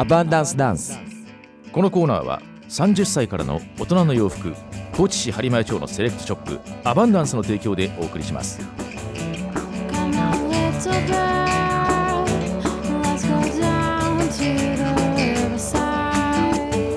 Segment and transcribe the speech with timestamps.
[0.00, 0.98] アバンダンスダンス
[1.72, 2.40] このコーナーは
[2.70, 4.54] 30歳からの大人の洋服
[4.96, 6.58] 高知市播磨町のセレクトショップ
[6.88, 8.60] アバンダンスの提供でお送りします.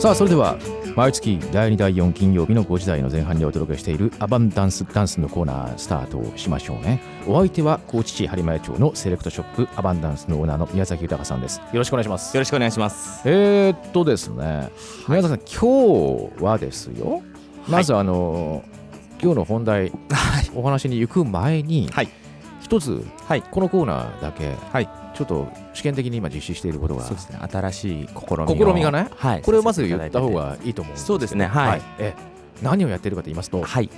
[0.00, 0.56] さあそれでは
[0.96, 7.02] 毎月第2第4金曜日の5時台の前半にお届けしているアバンダンスダンスのコーナースタートしましょうね。
[7.26, 11.58] お相手は高知市播磨町のセレクトショップアバンダンスのオーナーの宮崎豊さんです。
[11.58, 12.34] よろしくお願いします。
[12.34, 13.28] よろしくお願いします。
[13.28, 14.70] えー、っとですね、
[15.06, 17.22] 宮崎さん、今日はですよ、
[17.68, 18.64] まずあの、
[19.22, 19.92] 今日の本題、
[20.54, 22.08] お話に行く前に、はい
[22.60, 23.42] 一つ、はい。
[23.42, 24.88] このコーナーだけ、はい。
[25.14, 27.38] ちょっと試験的に今実施していることが、そうですね。
[27.50, 29.42] 新しい試みを試みがね、はい。
[29.42, 31.46] これをまず言った方さがいいと思うんそうですね。
[31.46, 31.82] はい。
[31.98, 32.14] え
[32.62, 33.90] 何をやってるかと言いますと、はい。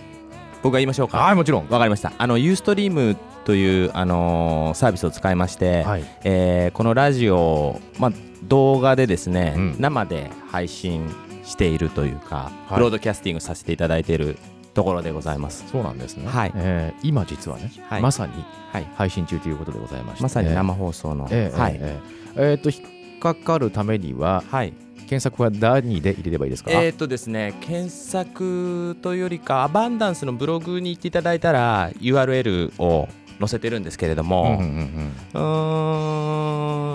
[0.62, 1.19] 僕が言いましょうか。
[1.19, 1.69] はい、もちろん。
[1.69, 2.12] わかりました。
[2.19, 8.12] あのユーストリームというあのーサービスを使いまして、はい、えーこのラジオを、まあ、
[8.44, 9.77] 動画でですね、うん。
[9.78, 11.08] 生で配信
[11.44, 12.75] しているというか、はい。
[12.75, 14.36] ブロードキャスティングさせていただいている
[14.78, 15.64] ところでございます。
[15.72, 16.28] そうなんですね。
[16.28, 16.52] はい。
[16.54, 18.02] えー今実はね、はい。
[18.02, 22.36] まさにはい、配信中ということでございまして、まさに生放送の、えーはい、えー。
[22.36, 24.72] えーえーっと、引っかかるためには、はい、
[25.08, 33.08] 検索は何で入れればいいですか、えーっとですね検索というよりかアバンダンスのブログに行っていただいたら URL を
[33.40, 35.38] 載せてるんですけれども、うんう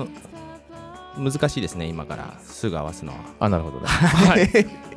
[0.06, 1.32] ん。
[1.32, 2.38] 難しいですね今から。
[2.44, 3.20] すぐ合わすのは。
[3.40, 3.88] あなるほどね。
[3.90, 4.93] はい、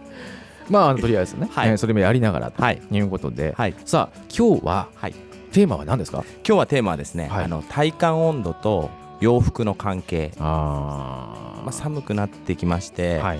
[0.68, 1.68] まあとりあえずね、はい。
[1.68, 2.82] えーそれもやりながらとはい。
[2.90, 3.74] いうことで、はい。
[3.84, 5.14] さあ今日ははい。
[5.52, 6.24] テーマは何ですか？
[6.46, 7.44] 今日はテーマはですね、はい。
[7.44, 13.38] あの体感温度と洋服の関係、あまあ、寒くなってきまして、はい。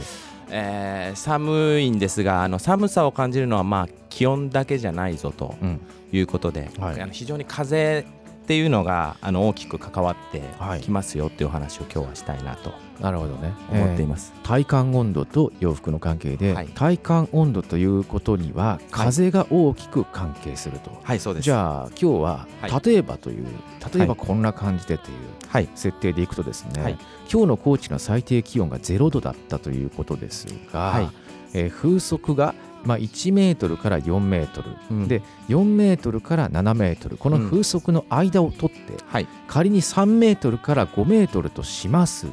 [0.50, 5.80] えー寒いんですがあの寒さを感じるのはまあ気温だけじゃないぞとうん。
[6.12, 7.00] いうことで、はい。
[7.00, 8.06] あの非常に風
[8.46, 13.52] っていうのがあの大きく関わってはいきますよっていうお話を今日はしたいなとなるほどね。
[13.72, 14.26] ま思っています。
[14.26, 20.96] す、体感温度と洋服の関係で、はい体感温度ということには風が大きく関係すると。
[21.02, 21.44] はいそうです。
[21.44, 23.46] じゃあ今日ははい例えばという、
[23.92, 25.16] 例えばこんな感じでという
[25.48, 31.10] はい設定でいくとですね、はい今日の高知の最低気温が0度だったということですが、はい
[31.52, 32.54] えー風速が
[32.86, 35.08] まあ1メートルから4メートル、うん。
[35.08, 37.16] で4メートルから7メートル。
[37.16, 39.26] この風速の間を取って、はい。
[39.48, 42.32] 仮に3メートルから5メートルとしますと、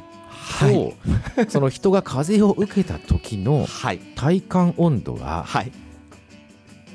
[0.66, 0.94] はい。
[1.50, 3.98] その人が風を受けた時のはい。
[4.14, 5.72] 体感温度がはい。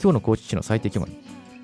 [0.01, 1.11] 今日の高知市の最低気温が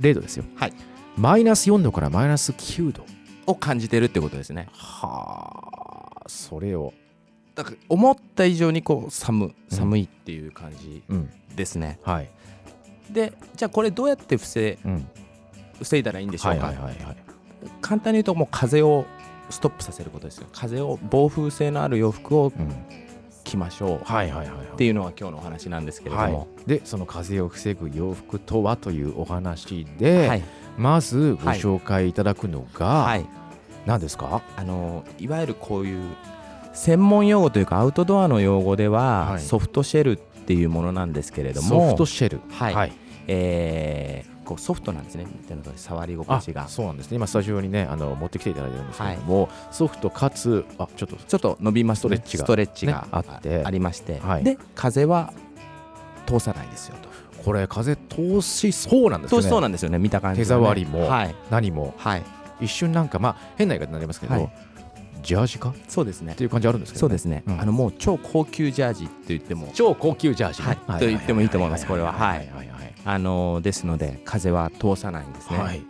[0.02, 0.74] 0度ですよ、はい。
[1.16, 3.06] マイナス4度からマイナス9度。
[3.48, 4.68] を感じてるってことですね。
[4.72, 6.94] はあそれを、
[7.56, 9.56] だから思った以上にこう寒うん。
[9.70, 11.30] 寒いっていう感じうん。
[11.56, 12.00] ですね。
[12.04, 12.30] はい。
[13.10, 15.08] でじゃあこれどうやって防うん、
[15.80, 17.18] 防いだらいいんでしょはうか、いはいはいはい。
[17.82, 19.06] 簡単に言うともう風を
[19.50, 20.48] ストップさせることですよ。
[20.52, 22.72] 風を防風性のある洋服をうん。
[23.44, 24.04] 着ましょう。
[24.04, 24.66] はいはいはいはい。
[24.74, 30.44] っていうのが今日のお話なんですけれども、でその風を防ぐ洋服とはというお話で、はい。
[30.80, 33.26] まずご紹介いただくのが、はい。
[33.86, 34.42] 何ですか？
[34.58, 36.04] あのいわゆるこういう
[36.76, 39.40] 専門用語というかアウトドアの用語では、はい。
[39.42, 42.42] ソフトシェルっていうものなんですけれどもソフトシェル。
[42.52, 42.74] はい。
[42.76, 42.94] はい、
[43.28, 45.26] えーこうソフトなんですね。
[45.76, 46.68] 触り心あ地が。
[46.68, 47.18] そうなんですね。
[47.18, 52.22] 今スタジオにねあの持ってきていただいてるんですけれども、ソフトかつあちょっとちょっと伸びますね。
[52.24, 52.94] ストレッチが。
[52.94, 53.64] ねあって。
[53.66, 54.44] ありまして、はい。
[54.44, 55.34] で風は
[56.28, 57.10] 通さないですよと。
[57.44, 59.42] これ風通しそうなんですよね。
[59.42, 61.36] 通しそうなんですよね見た感じ、ね、手触りもはい。
[61.50, 61.96] 何も。
[61.98, 62.24] はい。
[62.62, 64.50] 一瞬なんかまあ変な言い方になりますけど、はい
[65.26, 65.70] ジャージか？
[65.70, 66.36] っそうですね。
[66.36, 67.60] ていう感じあるんですけど、そうですね、うん。
[67.60, 69.70] あのもう超高級ジャージって言っても。
[69.74, 71.00] 超高級ジャージね、はい。
[71.00, 72.14] と言ってもいいと思いますこれは。
[72.14, 72.94] はいはいはいはい。
[73.04, 75.84] あのですので風は通さないんですね、はい。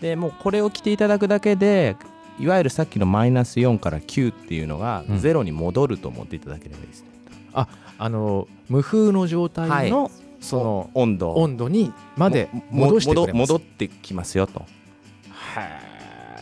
[0.00, 1.96] でもうこれを着ていただくだけで
[2.38, 5.18] いわゆるさっきのマイナス4から9っていうのがうん。
[5.18, 7.08] ゼロに戻ると思っていただければいいですね、
[7.54, 10.10] あの無風の状態の、
[10.40, 11.32] その温度。
[11.34, 14.64] 温度にまでも戻して戻戻ってきますよと。
[15.30, 15.84] はい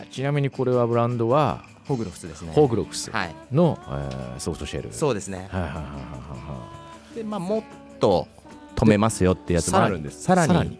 [0.09, 2.51] ちなみにこれはブランドはホグロフスですね。
[2.53, 3.11] ホーグロフス。
[3.11, 3.35] はい。
[3.51, 4.93] の、えーソフトシェル。
[4.93, 5.47] そうですね。
[5.51, 6.69] はいはいはいはいは
[7.13, 7.63] いでまあもっ
[7.99, 8.27] と
[8.75, 10.23] 止めますよってやつもあるんです。
[10.23, 10.79] さらにさらに。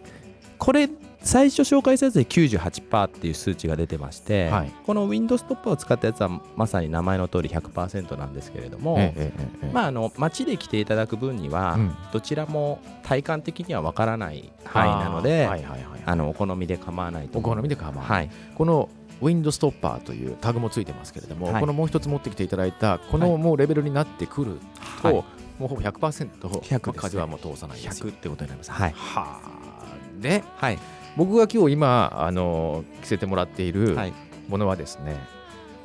[0.58, 0.88] これ
[1.20, 4.72] 最初紹介したやつで98%っていう数値が出てまして、はい。
[4.84, 9.72] この Windows ストップを使ったやつはまさに名前の通り100%なんですけれども、ええええええ。
[9.72, 11.96] まあ、あの街で来ていただく分には、うん。
[12.12, 18.04] どちらも体感的にはわからない範囲なのであーはいはいはいあのお好みで構わないとお好みで構わない。
[18.04, 18.30] はい。
[18.54, 18.88] この
[19.20, 21.60] ウィンドストッパーというタグもついてますけれども、はい。
[21.60, 23.30] このもう一つ持ってきていただいたこはい。
[23.30, 24.58] のもうレベルになってくる
[25.02, 25.14] と、はい。
[25.58, 28.08] もうほぼ100%、100まあ風はもう通さないですよ。
[28.08, 28.70] 100ってことになります。
[28.72, 28.92] はい。
[28.92, 30.78] はあではい。
[31.16, 34.12] 僕が今日今あの着せてもらっているはい。
[34.48, 35.16] ものはですね、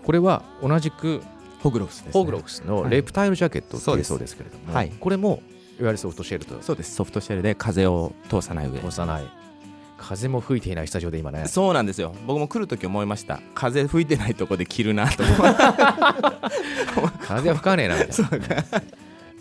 [0.04, 1.22] これは同じく
[1.62, 4.08] ホグロフスです、ね、ホグロフスのレプタイルジャケットってそうです。
[4.08, 4.92] いうそうですけれども、はい。
[5.00, 5.42] これも
[5.80, 6.62] いわゆるソフトシェルと。
[6.62, 6.96] そうです。
[6.96, 8.80] ソフトシェルで風を通さない上。
[8.80, 9.39] 押さない
[10.00, 11.46] 風も吹いていないスタジオで今ね。
[11.48, 12.16] そうなんですよ。
[12.26, 13.42] 僕も来る時思いました。
[13.54, 15.24] 風吹いてないとこで着るなと
[17.22, 18.64] 風が吹かねえなみたいな。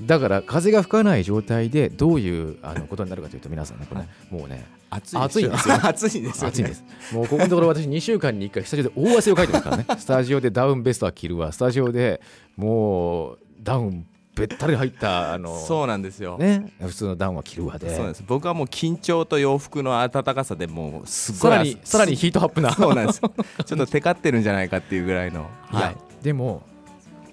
[0.02, 4.02] だから風が吹かない状態でどういうあのことになるかというと皆さんねこれ、
[4.36, 5.74] もうね暑暑いんですよ。
[5.82, 6.84] 暑いんですよ、 ね、暑いんです。
[7.12, 9.86] もうここのところ私2週間に1回スタジオで大汗をかいてますからね。
[9.98, 11.52] スタジオでダウンベストは着るわ。
[11.52, 12.20] スタジオで
[12.56, 14.06] もうダウン
[14.38, 17.88] べったり入ったあのそうなんですよ、ね普通のダウンは着るわで。
[17.90, 18.24] そうなんです。
[18.26, 22.72] 僕はもう緊張と洋服の暖かさでもうすごいさらにさらにヒートアップな。
[22.72, 23.20] そうなんです。
[23.20, 23.28] ちょ
[23.76, 25.46] っとテカってるんじゃないかっていうぐらいの。
[25.66, 26.24] はい。
[26.24, 26.62] でも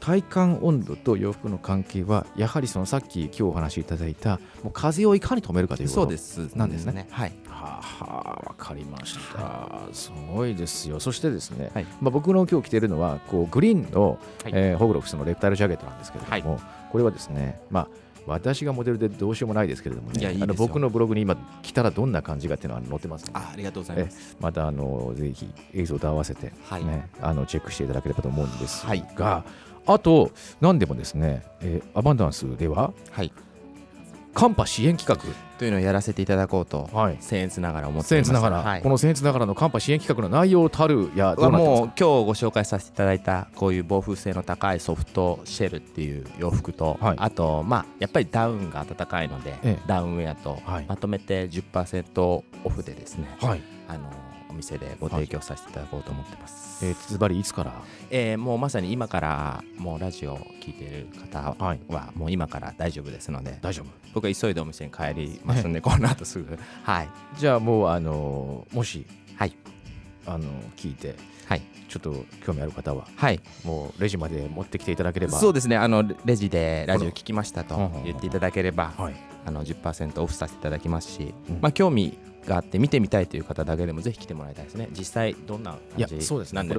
[0.06, 6.56] 体感温度と洋服の関係はやはりそのさっき今日お話しいただいたもう風をいかに止めるかということそうです。
[6.56, 7.07] なんですね。
[7.10, 7.34] はい。
[7.48, 11.00] はあはあわかりました、すごいですよ。
[11.00, 11.88] そしてですね、はい。
[12.02, 14.52] まあ、僕の今日着てるのはこうグリーンの、はい。
[14.54, 16.60] えーホグロフスのレプタイルジャケットなんですけれども、
[16.92, 17.88] これはですねまあ
[18.28, 23.25] 私がモデルでどうしようもないですけれどもねいやいあの僕のブログに今着たらどんな感じかっていうのは載ってます。
[23.34, 24.38] あありがとうございます。
[24.40, 26.84] またあのぜひ映像と合わせて、ねはい。
[27.22, 29.44] あのチェックしていただければと思うんですが、はい
[29.86, 33.32] あと何でもですね、えーアバンダンスでははい。
[34.34, 35.18] カンパ支援企
[35.58, 38.32] というのをやらせていただこうと画、はい、僭越ながら思っております。
[38.32, 38.82] 僭越ながら、はい。
[38.82, 47.16] この僭越ながらのカンパ支援企画の内容たるやどはうなもう今日ご紹介させていただいたこういう防風性の高いソフトシェルっていう洋服と、はい。
[47.18, 49.80] あとまあやっぱりダウンが暖かいので、ええ。
[49.88, 50.86] ダウンウェアとはい。
[50.86, 57.74] まとめて10%オフでですね、はい、あのお店でご提供させていただこうと思ってます、えー、ズバリいつから？
[58.10, 63.86] えーもうまさに今からもうラジオを聞いている方はもう今から大丈夫ですので大丈夫。
[64.13, 66.57] 僕は急いでお店に帰りますんでこの後すぐ。
[66.84, 67.10] はい。
[67.38, 69.06] じゃあもうあのーもし
[69.36, 69.56] はい。
[70.25, 71.16] あの聞いて
[71.48, 71.62] はい。
[71.88, 73.40] ちょっと興味ある方ははい。
[73.63, 75.34] もうレジまで持ってきていただければ。
[75.40, 75.78] そうですね。
[75.78, 79.16] あのレジでラジオ聞きましたと言っていただければはい。
[79.46, 81.60] あの10%オフさせていただきますし、うん。
[81.62, 84.89] まあ興味があって見てみたいという方だけでもぜひ来てもらいたいですね。
[84.97, 86.57] 実際どんな感じいやそうですね。
[86.57, 86.74] なんで